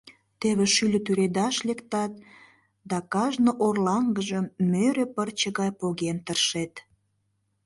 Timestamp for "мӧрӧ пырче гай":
4.71-5.71